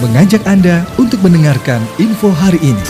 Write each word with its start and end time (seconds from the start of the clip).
mengajak 0.00 0.40
Anda 0.48 0.80
untuk 0.96 1.20
mendengarkan 1.20 1.84
info 2.00 2.32
hari 2.32 2.56
ini. 2.64 2.86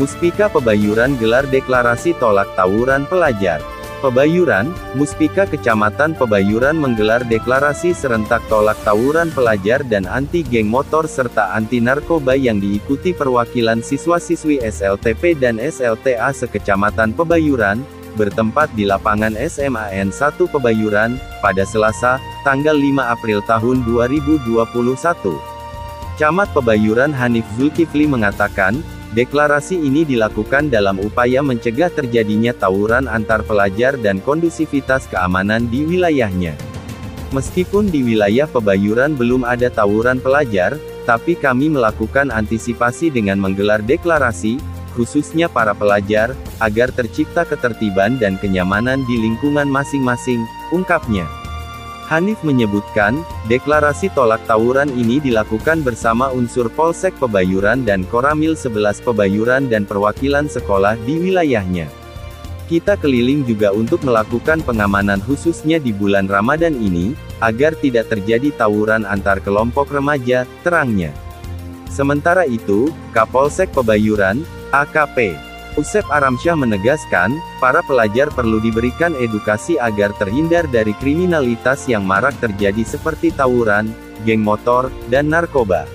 Muspika 0.00 0.48
Pebayuran 0.48 1.20
gelar 1.20 1.44
deklarasi 1.44 2.16
tolak 2.16 2.48
tawuran 2.56 3.04
pelajar. 3.04 3.60
Pebayuran, 4.00 4.72
Muspika 4.96 5.44
Kecamatan 5.44 6.16
Pebayuran 6.16 6.80
menggelar 6.80 7.20
deklarasi 7.20 7.92
serentak 7.92 8.40
tolak 8.48 8.80
tawuran 8.80 9.28
pelajar 9.28 9.84
dan 9.84 10.08
anti 10.08 10.40
geng 10.40 10.72
motor 10.72 11.04
serta 11.04 11.52
anti 11.52 11.84
narkoba 11.84 12.32
yang 12.32 12.56
diikuti 12.56 13.12
perwakilan 13.12 13.84
siswa-siswi 13.84 14.64
SLTP 14.64 15.36
dan 15.36 15.60
SLTA 15.60 16.32
sekecamatan 16.32 17.12
Pebayuran, 17.12 17.84
bertempat 18.18 18.74
di 18.74 18.82
lapangan 18.82 19.38
SMAN 19.38 20.10
1 20.10 20.34
Pebayuran, 20.50 21.14
pada 21.38 21.62
Selasa, 21.62 22.18
tanggal 22.42 22.74
5 22.74 23.14
April 23.14 23.38
tahun 23.46 23.86
2021. 23.86 24.58
Camat 26.18 26.50
Pebayuran 26.50 27.14
Hanif 27.14 27.46
Zulkifli 27.54 28.10
mengatakan, 28.10 28.82
deklarasi 29.14 29.78
ini 29.78 30.02
dilakukan 30.02 30.66
dalam 30.66 30.98
upaya 30.98 31.46
mencegah 31.46 31.94
terjadinya 31.94 32.50
tawuran 32.50 33.06
antar 33.06 33.46
pelajar 33.46 33.94
dan 33.94 34.18
kondusivitas 34.18 35.06
keamanan 35.06 35.70
di 35.70 35.86
wilayahnya. 35.86 36.58
Meskipun 37.30 37.94
di 37.94 38.02
wilayah 38.02 38.50
Pebayuran 38.50 39.14
belum 39.14 39.46
ada 39.46 39.70
tawuran 39.70 40.18
pelajar, 40.18 40.74
tapi 41.06 41.38
kami 41.38 41.70
melakukan 41.72 42.34
antisipasi 42.34 43.08
dengan 43.08 43.40
menggelar 43.40 43.80
deklarasi, 43.80 44.60
khususnya 44.98 45.46
para 45.46 45.70
pelajar, 45.78 46.34
agar 46.58 46.90
tercipta 46.90 47.46
ketertiban 47.46 48.18
dan 48.18 48.34
kenyamanan 48.42 49.06
di 49.06 49.14
lingkungan 49.14 49.70
masing-masing, 49.70 50.42
ungkapnya. 50.74 51.30
Hanif 52.10 52.40
menyebutkan, 52.40 53.22
deklarasi 53.52 54.10
tolak 54.16 54.42
tawuran 54.48 54.88
ini 54.96 55.20
dilakukan 55.20 55.84
bersama 55.86 56.32
unsur 56.32 56.72
Polsek 56.72 57.14
Pebayuran 57.20 57.84
dan 57.86 58.02
Koramil 58.08 58.56
11 58.56 59.04
Pebayuran 59.04 59.68
dan 59.70 59.84
perwakilan 59.84 60.50
sekolah 60.50 60.96
di 61.04 61.20
wilayahnya. 61.20 61.86
Kita 62.64 62.96
keliling 62.96 63.44
juga 63.44 63.76
untuk 63.76 64.04
melakukan 64.08 64.64
pengamanan 64.64 65.20
khususnya 65.24 65.76
di 65.76 65.92
bulan 65.92 66.32
Ramadan 66.32 66.80
ini, 66.80 67.12
agar 67.44 67.76
tidak 67.76 68.08
terjadi 68.08 68.56
tawuran 68.56 69.04
antar 69.04 69.44
kelompok 69.44 69.92
remaja, 69.92 70.48
terangnya. 70.64 71.12
Sementara 71.92 72.44
itu, 72.48 72.88
Kapolsek 73.12 73.68
Pebayuran, 73.72 74.48
AKP. 74.72 75.36
Usep 75.78 76.02
Aramsyah 76.10 76.58
menegaskan, 76.58 77.38
para 77.62 77.86
pelajar 77.86 78.26
perlu 78.34 78.58
diberikan 78.58 79.14
edukasi 79.14 79.78
agar 79.78 80.10
terhindar 80.18 80.66
dari 80.66 80.90
kriminalitas 80.98 81.86
yang 81.86 82.02
marak 82.02 82.34
terjadi 82.42 82.82
seperti 82.82 83.30
tawuran, 83.30 83.94
geng 84.26 84.42
motor, 84.42 84.90
dan 85.06 85.30
narkoba. 85.30 85.86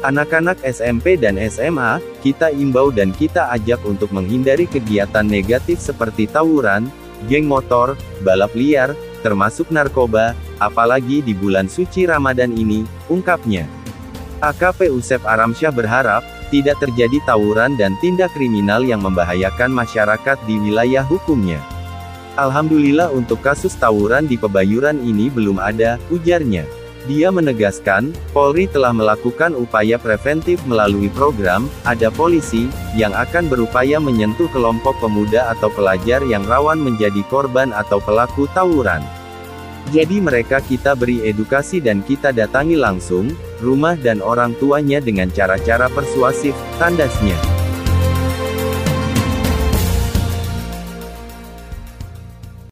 Anak-anak 0.00 0.64
SMP 0.64 1.20
dan 1.20 1.36
SMA, 1.36 2.00
kita 2.24 2.48
imbau 2.48 2.88
dan 2.88 3.12
kita 3.12 3.52
ajak 3.52 3.84
untuk 3.84 4.08
menghindari 4.16 4.64
kegiatan 4.64 5.28
negatif 5.28 5.76
seperti 5.76 6.24
tawuran, 6.24 6.88
geng 7.28 7.44
motor, 7.44 8.00
balap 8.24 8.56
liar, 8.56 8.96
termasuk 9.20 9.68
narkoba, 9.68 10.32
apalagi 10.56 11.20
di 11.20 11.36
bulan 11.36 11.68
suci 11.68 12.08
Ramadan 12.08 12.56
ini, 12.56 12.88
ungkapnya. 13.12 13.79
AKP 14.40 14.88
Usep 14.88 15.20
Aramsyah 15.28 15.68
berharap, 15.68 16.24
tidak 16.48 16.80
terjadi 16.80 17.20
tawuran 17.28 17.76
dan 17.76 17.92
tindak 18.00 18.32
kriminal 18.32 18.80
yang 18.80 19.04
membahayakan 19.04 19.68
masyarakat 19.68 20.40
di 20.48 20.56
wilayah 20.56 21.04
hukumnya. 21.04 21.60
Alhamdulillah 22.40 23.12
untuk 23.12 23.44
kasus 23.44 23.76
tawuran 23.76 24.24
di 24.24 24.40
Pebayuran 24.40 25.04
ini 25.04 25.28
belum 25.28 25.60
ada, 25.60 26.00
ujarnya. 26.08 26.64
Dia 27.08 27.32
menegaskan, 27.32 28.12
Polri 28.32 28.68
telah 28.68 28.92
melakukan 28.92 29.56
upaya 29.56 29.96
preventif 29.96 30.60
melalui 30.68 31.08
program, 31.12 31.68
ada 31.84 32.12
polisi, 32.12 32.68
yang 32.96 33.12
akan 33.16 33.48
berupaya 33.48 33.96
menyentuh 33.96 34.48
kelompok 34.52 34.96
pemuda 35.00 35.52
atau 35.52 35.72
pelajar 35.72 36.20
yang 36.24 36.44
rawan 36.44 36.80
menjadi 36.80 37.24
korban 37.28 37.72
atau 37.72 38.00
pelaku 38.04 38.48
tawuran. 38.52 39.00
Jadi 39.90 40.20
mereka 40.20 40.60
kita 40.60 40.92
beri 40.92 41.24
edukasi 41.24 41.80
dan 41.80 42.04
kita 42.04 42.36
datangi 42.36 42.76
langsung, 42.76 43.32
rumah 43.60 43.94
dan 43.94 44.24
orang 44.24 44.56
tuanya 44.56 44.98
dengan 44.98 45.28
cara-cara 45.30 45.86
persuasif, 45.92 46.56
tandasnya. 46.80 47.59